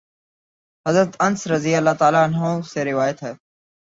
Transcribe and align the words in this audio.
حضرت 0.85 1.11
انس 1.19 1.41
رضی 1.47 1.73
اللہ 1.75 1.95
عنہ 2.19 2.43
سے 2.63 2.85
روایت 2.85 3.23
ہے 3.23 3.33